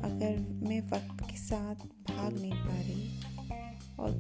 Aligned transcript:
अगर 0.04 0.62
मैं 0.68 0.82
वक्त 0.82 1.32
के 1.32 1.38
साथ 1.38 1.76
भाग 2.12 2.34
नहीं 2.42 2.54
पा 2.54 2.82
रही? 2.82 3.20
और 4.00 4.12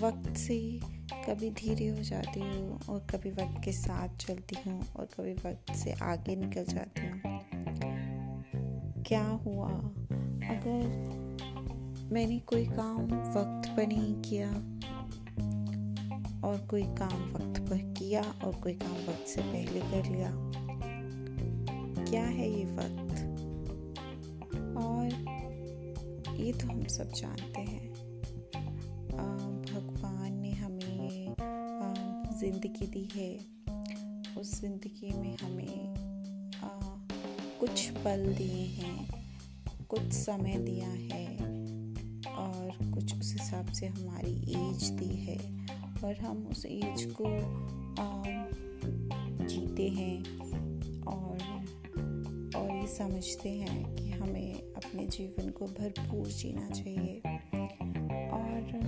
वक्त 0.00 0.36
से 0.36 0.80
कभी 1.12 1.50
धीरे 1.50 1.88
हो 1.88 2.02
जाती 2.02 2.40
हूँ 2.40 2.80
और 2.88 3.06
कभी 3.10 3.30
वक्त 3.30 3.64
के 3.64 3.72
साथ 3.72 4.08
चलती 4.16 4.56
हूँ 4.66 4.82
और 4.96 5.04
कभी 5.04 5.32
वक्त 5.32 5.74
से 5.74 5.92
आगे 5.92 6.36
निकल 6.36 6.64
जाती 6.64 7.06
हूँ। 7.06 7.27
क्या 9.08 9.26
हुआ? 9.44 9.68
अगर 10.48 12.08
मैंने 12.12 12.38
कोई 12.38 12.64
काम 12.66 13.04
वक्त 13.34 13.68
पर 13.76 13.86
नहीं 13.86 14.14
किया 14.22 14.48
और 16.48 16.66
कोई 16.70 16.82
काम 16.82 17.22
वक्त 17.30 17.60
पर 17.60 17.78
किया 17.98 18.22
और 18.44 18.54
कोई 18.54 18.72
काम 18.74 18.96
वक्त 19.08 19.26
से 19.26 19.42
पहले 19.42 19.80
कर 19.80 20.10
लिया, 20.10 20.30
क्या 22.04 22.24
है 22.24 22.50
ये 22.50 22.64
वक्त? 22.64 23.14
और 24.78 25.06
ये 26.36 26.52
तो 26.52 26.68
हम 26.68 26.84
सब 26.86 27.12
जानते 27.12 27.60
हैं। 27.60 27.92
भगवान 29.64 30.32
ने 30.32 30.50
हमें 30.50 31.34
ज़िंदगी 32.40 32.86
दी 32.86 33.08
है। 33.14 33.32
उस 34.40 34.60
ज़िंदगी 34.60 35.18
में 35.18 35.36
हमें 35.36 36.07
कुछ 37.60 37.90
पल 37.90 38.34
दिए 38.34 38.64
हैं, 38.64 39.08
कुछ 39.88 40.00
समय 40.00 40.56
दिया 40.58 40.88
है 40.88 41.36
और 42.34 42.92
कुछ 42.94 43.18
उस 43.18 43.32
हिसाब 43.32 43.72
से 43.72 43.86
हमारी 43.86 44.32
एज 44.32 44.84
दी 44.90 45.16
है 45.16 45.66
और 46.04 46.16
हम 46.16 46.48
उस 46.50 46.66
एज 46.66 47.14
को 47.20 47.24
जीते 49.46 49.88
हैं 49.88 50.18
और 51.02 51.38
और 52.56 52.70
ये 52.70 52.86
समझते 52.86 53.48
हैं 53.48 53.96
कि 53.96 54.10
हमें 54.10 54.54
अपने 54.54 55.06
जीवन 55.06 55.50
को 55.50 55.64
भरपूर 55.64 56.26
जीना 56.26 56.70
चाहिए। 56.70 57.22
और, 58.30 58.80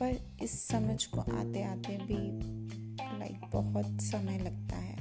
पर 0.00 0.38
इस 0.42 0.68
समझ 0.68 1.04
को 1.04 1.20
आते 1.20 1.62
आते 1.62 1.96
भी 1.96 2.18
लाइक 3.18 3.40
बहुत 3.52 4.00
समय 4.00 4.38
लगता 4.38 4.76
है। 4.76 4.94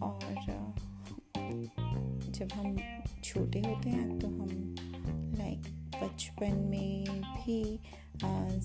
और 0.00 0.63
जब 2.44 2.52
हम 2.52 2.76
छोटे 3.24 3.60
होते 3.60 3.90
हैं 3.90 4.18
तो 4.20 4.28
हम 4.28 5.34
लाइक 5.38 5.68
बचपन 5.94 6.56
में 6.70 7.04
भी 7.36 7.78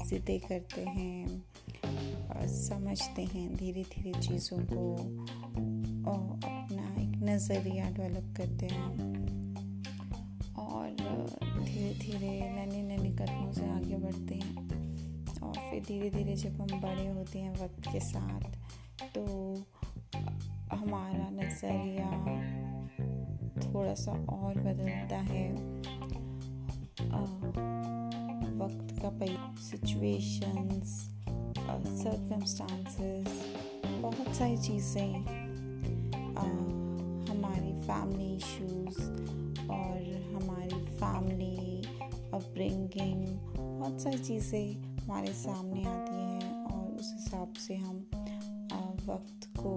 ज़िद्दें 0.05 0.39
करते 0.39 0.81
हैं 0.87 2.47
समझते 2.47 3.23
हैं 3.33 3.55
धीरे 3.57 3.83
धीरे 3.93 4.21
चीज़ों 4.21 4.57
को, 4.71 4.81
और 6.11 6.25
अपना 6.35 6.87
एक 7.01 7.15
नज़रिया 7.23 7.89
डेवलप 7.91 8.33
करते 8.37 8.65
हैं। 8.65 8.89
और 10.59 10.85
धीरे 11.63 11.93
धीरे 11.99 12.31
नन्हे 12.51 12.81
नन्हे 12.83 13.11
कदमों 13.11 13.51
से 13.53 13.69
आगे 13.69 13.97
बढ़ते 13.97 14.35
हैं। 14.35 14.67
और 15.39 15.53
फिर 15.53 15.83
धीरे 15.87 16.09
धीरे 16.09 16.35
जब 16.35 16.61
हम 16.61 16.79
बड़े 16.81 17.07
होते 17.07 17.39
हैं 17.39 17.53
वक्त 17.63 17.91
के 17.91 17.99
साथ 17.99 18.43
तो 19.15 19.23
हमारा 20.71 21.29
नज़रिया 21.33 22.09
थोड़ा 23.73 23.93
सा 23.95 24.11
और 24.11 24.59
बदलता 24.59 25.17
है। 25.31 25.47
वक्त 28.59 29.01
का 29.01 29.09
पई 29.19 29.35
सिचुएशंस 29.61 30.87
सर्कमस्टांसेस 31.99 33.29
बहुत 34.01 34.35
सारी 34.35 34.57
चीज़ें 34.57 35.13
हमारी 37.29 37.73
फैमिली 37.81 38.35
इश्यूज़ 38.35 38.99
और 39.71 39.95
हमारी 40.33 40.79
फैमिली 40.95 41.81
अपब्रिंगिंग 42.33 43.25
बहुत 43.57 44.01
सारी 44.01 44.17
चीज़ें 44.17 44.97
हमारे 44.99 45.33
सामने 45.33 45.83
आती 45.85 46.15
हैं 46.15 46.53
और 46.65 46.87
उस 46.91 47.13
हिसाब 47.13 47.53
से 47.67 47.75
हम 47.75 47.97
वक्त 49.07 49.47
को 49.59 49.71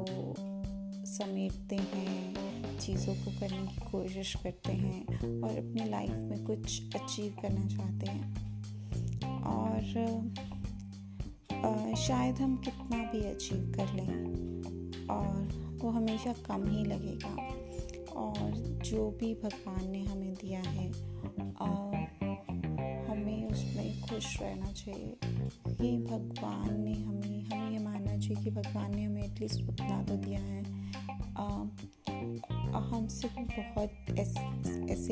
समेटते 1.07 1.77
हैं। 1.77 2.42
चीज़ों 2.83 3.15
को 3.15 3.41
करने 3.41 3.67
की 3.67 3.91
कोशिश 3.91 4.35
करते 4.35 4.73
हैं 4.73 5.07
और 5.43 5.51
अपनी 5.51 5.91
लाइफ 5.91 6.11
में 6.11 6.45
कुछ 6.45 6.95
अचीव 6.97 7.37
करना 7.43 7.67
चाहते 7.67 8.07
हैं। 8.07 8.43
और 9.43 9.83
शायद 11.97 12.37
हम 12.37 12.57
कितना 12.57 13.13
भी 13.13 13.21
अचीव 13.21 13.73
कर 13.77 13.95
लें 13.95 14.15
और 15.07 15.49
वो 15.83 15.91
हमेशा 15.91 16.33
कम 16.33 16.71
ही 16.71 16.85
लगेगा। 16.85 17.37
और 18.21 18.51
जो 18.85 19.11
भी 19.11 19.35
भगवान 19.35 19.91
ने 19.91 20.05
हमें 20.05 20.35
दिया 20.35 20.61
है 20.61 20.89
हमें 23.07 23.51
उसमें 23.51 24.01
खुश 24.01 24.43
रहना 24.43 24.73
चाहिए। 24.73 25.17
कि 25.69 25.99
भगवान 25.99 26.81
ने 26.81 26.93
हमें 26.93 27.45
हमें 27.45 27.71
ये 27.71 27.79
मानना 27.79 28.19
चाहिए 28.19 28.45
कि 28.45 28.51
भगवान 28.51 28.95
ने 28.97 29.05
हमें 29.05 29.25
एटलीस्ट 29.25 29.69
उतना 29.69 30.03
तो 30.03 30.17
दिया 30.17 30.41
है। 30.41 30.83
हमसे 32.75 33.29
बहुत 33.29 34.19
ऐस, 34.19 34.35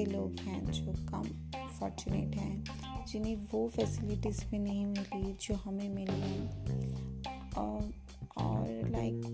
लोग 0.06 0.36
हैं 0.40 0.72
जो 0.72 0.92
कम 0.92 1.22
फॉर्चुनेट 1.68 2.36
हैं 2.36 2.64
जिन्हें 3.06 3.36
वो 3.36 3.68
फैसिलिटीज़ 3.68 4.44
भी 4.50 4.58
नहीं 4.58 4.86
मिली 4.86 5.32
जो 5.32 5.54
हमें 5.54 5.88
मिली। 5.88 6.48
हैं 7.58 7.92
और 8.38 8.88
लाइक 8.90 9.24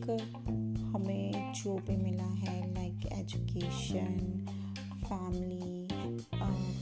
हमें 0.94 1.52
जो 1.52 1.74
भी 1.74 1.96
मिला 1.96 2.24
है 2.24 2.74
like 2.74 3.06
education 3.12 4.46
family 5.06 5.88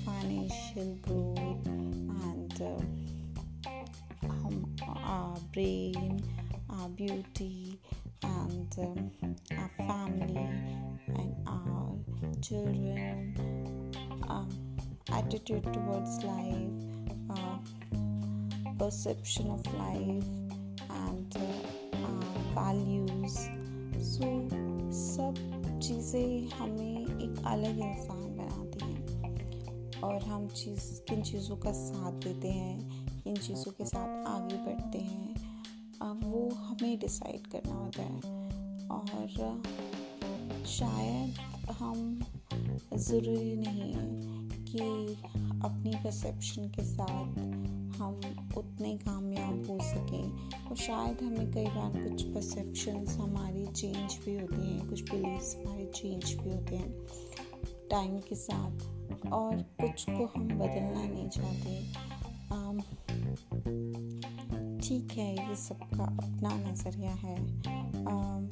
financial 0.06 1.00
growth 1.08 1.74
um, 4.22 4.76
our 5.06 5.38
brain, 5.52 6.22
our 6.70 6.88
beauty, 6.88 7.78
um, 8.24 8.68
children, 12.44 13.34
um, 14.28 14.48
attitude 15.10 15.64
towards 15.72 16.22
life, 16.22 16.72
uh, 17.30 17.58
perception 18.78 19.50
of 19.50 19.64
life, 19.74 20.24
and 20.90 21.36
uh, 21.36 21.96
our 22.04 22.44
values. 22.54 23.48
So 23.98 24.28
सब 24.94 25.34
चीज़ें 25.82 26.50
हमें 26.50 27.06
एक 27.22 27.42
अलग 27.46 27.78
इंसान 27.80 28.36
बनाती 28.36 28.84
हैं 28.84 30.00
और 30.02 30.22
हम 30.24 30.46
चीज़ 30.48 30.84
किन 31.08 31.22
चीज़ों 31.22 31.56
का 31.64 31.72
साथ 31.72 32.20
देते 32.24 32.50
हैं 32.50 33.24
इन 33.26 33.36
चीज़ों 33.36 33.72
के 33.72 33.84
साथ 33.84 34.28
आगे 34.34 34.56
बढ़ते 34.66 34.98
हैं 34.98 35.34
अब 36.02 36.20
वो 36.24 36.48
हमें 36.60 36.98
डिसाइड 36.98 37.46
करना 37.52 37.74
होता 37.74 38.02
है 38.02 38.20
और 38.90 39.62
शायद 40.68 41.53
हम 41.72 42.24
ज़रूरी 42.94 43.56
नहीं 43.56 43.92
है 43.92 44.08
कि 44.64 45.14
अपनी 45.64 45.94
परसेप्शन 45.94 46.68
के 46.68 46.84
साथ 46.84 47.38
हम 47.96 48.20
उतने 48.56 48.96
कामयाब 48.96 49.66
हो 49.70 49.78
सकें। 49.80 50.50
और 50.68 50.76
शायद 50.76 51.22
हमें 51.22 51.52
कई 51.52 51.66
बार 51.66 52.08
कुछ 52.08 52.22
परसेप्शंस 52.22 53.16
हमारी 53.16 53.66
चेंज 53.66 54.18
भी 54.24 54.38
होती 54.38 54.70
हैं, 54.70 54.88
कुछ 54.88 55.02
बिलीव्स 55.02 55.56
हमारे 55.56 55.86
चेंज 55.86 56.34
भी 56.34 56.50
होते 56.50 56.76
हैं 56.76 57.06
टाइम 57.90 58.18
के 58.18 58.34
साथ। 58.34 58.72
और 59.32 59.56
कुछ 59.56 60.06
को 60.10 60.26
हम 60.26 60.48
बदलना 60.48 61.04
नहीं 61.04 61.28
चाहते। 61.28 62.14
ठीक 64.80 65.12
है, 65.12 65.48
ये 65.48 65.56
सबका 65.56 66.04
अपना 66.04 66.70
नज़रिया 66.70 67.12
है। 67.12 67.36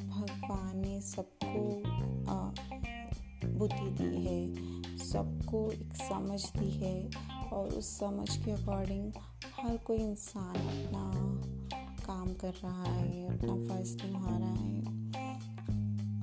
भगवान 0.08 0.79
ने 0.79 1.00
सबको 1.00 1.82
बुद्धि 3.62 3.91
दी 3.99 4.23
है 4.25 4.99
सबको 4.99 5.59
एक 5.73 5.93
समझ 5.94 6.41
दी 6.56 6.70
है 6.70 7.11
और 7.53 7.69
उस 7.69 7.99
समझ 7.99 8.37
के 8.37 8.50
अकॉर्डिंग 8.50 9.12
हर 9.61 9.76
कोई 9.76 9.99
इंसान 9.99 10.56
अपना 10.56 11.03
काम 12.06 12.32
कर 12.35 12.55
रहा 12.64 12.85
है 12.85 13.26
अपना 13.29 13.55
फ़र्ज़ 13.69 13.93
निभा 13.97 14.37
रहा 14.38 14.55
है। 14.55 14.81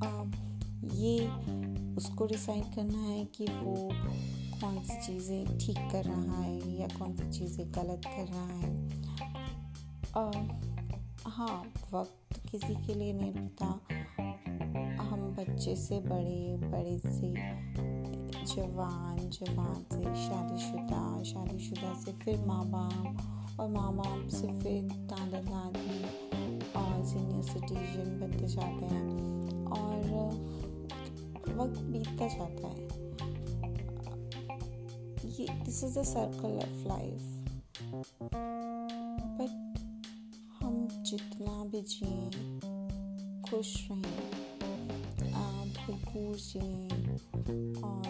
अब 0.08 0.92
ये 0.96 1.16
उसको 1.98 2.28
डिसाइड 2.28 2.64
करना 2.76 3.00
है 3.00 3.24
कि 3.26 3.46
वो 3.46 3.76
कौन 4.62 4.80
सी 4.84 5.02
चीज़ें 5.06 5.58
ठीक 5.58 5.78
कर 5.92 6.04
रहा 6.04 6.42
है 6.42 6.80
या 6.80 6.88
कौन 6.98 7.16
सी 7.16 7.30
चीज़ें 7.40 7.72
गलत 7.72 8.02
कर 8.06 8.28
रहा 8.28 8.48
है। 8.58 8.72
आ, 10.18 10.32
हाँ 11.30 11.64
वक्त 11.94 12.42
किसी 12.52 12.76
के 12.88 12.94
लिए 12.94 13.14
नहीं 13.14 13.34
रुकता। 13.34 13.80
बच्चे 15.50 15.76
से 15.76 16.00
बड़े 16.00 16.58
बड़े 16.62 16.98
से 17.00 17.30
जवान 18.46 19.18
जवान 19.30 19.84
से 19.94 20.02
शादीशुदा 20.24 21.24
शादीशुदा 21.24 21.94
से 22.02 22.12
फिर 22.14 22.46
माँ 22.46 22.66
बाप 22.66 23.60
और 23.60 23.70
माँ 23.70 23.94
बाप 23.96 24.28
से 24.28 24.48
फिर 24.60 24.84
दादा, 24.84 25.42
दादी 25.42 26.04
और 26.76 27.04
सीनियर 27.06 27.42
सिटीजन 27.44 28.20
बनते 28.20 28.48
जाते 28.48 28.86
हैं 28.86 29.66
और 29.66 29.98
वक्त 31.58 31.82
बीतता 31.82 32.28
जाता 32.28 32.68
है। 32.68 32.88
ये 35.40 35.48
this 35.64 35.84
is 35.84 36.00
the 36.00 36.04
circle 36.04 36.54
of 36.58 36.88
life 36.88 37.22
but 39.40 39.80
हम 40.62 40.88
जितना 41.02 41.64
भी 41.64 41.82
जिए, 41.82 42.60
खुश 43.42 43.88
रहें। 43.92 44.49
जिए 46.16 46.88
और 47.84 48.06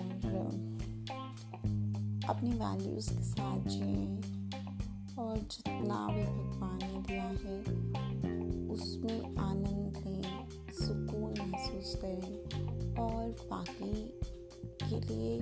अपनी 2.29 2.51
वैल्यूज़ 2.51 3.09
के 3.09 3.23
साथ 3.23 3.67
जिए, 3.67 4.05
और 5.19 5.37
जितना 5.37 6.07
भी 6.07 6.23
भगवान 6.23 6.79
ने 6.83 7.01
दिया 7.01 7.23
है, 7.23 7.57
उसमें 8.67 9.37
आनंद 9.37 9.97
लें, 10.05 10.49
सुकून 10.71 11.33
महसूस 11.41 11.95
करें, 12.05 12.95
और 12.95 13.35
बाकी 13.51 13.93
के 14.83 14.99
लिए, 14.99 15.39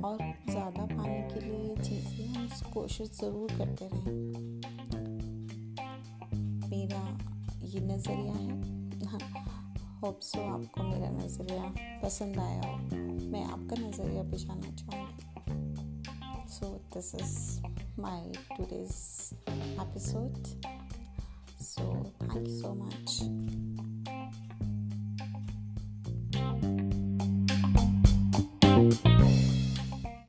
और 0.00 0.18
ज़्यादा 0.50 0.84
पाने 0.86 1.20
के 1.32 1.40
लिए 1.40 1.76
चीज़ें 1.76 2.26
हम 2.26 2.72
कोशिश 2.72 3.10
ज़रूर 3.20 3.48
करते 3.52 3.88
रहें। 3.92 4.20
मेरा 6.70 7.18
ये 7.64 7.80
नज़रिया 7.80 8.32
है 8.32 8.58
होप 10.02 10.20
सो 10.22 10.40
आपको 10.40 10.82
मेरा 10.82 11.08
नज़रिया 11.10 11.64
पसंद 12.02 12.38
आया 12.38 12.60
हो। 12.60 12.76
मैं 13.30 13.44
आपका 13.44 13.76
नज़रिया 13.80 14.22
भी 14.22 14.36
जानना 14.36 14.70
चाहूँगी। 14.76 16.48
So 16.50 16.66
this 16.94 17.14
is 17.14 18.00
my 18.00 18.32
today's 18.56 18.94
episode 19.80 20.44
so 21.62 21.92
thank 22.22 22.48
you 22.48 22.58
so 22.60 22.74
much 22.74 23.20